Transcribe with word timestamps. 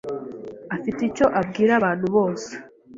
afite 0.75 0.99
icyo 1.09 1.25
abwira 1.39 1.71
abantu 1.79 2.05
bose. 2.15 2.51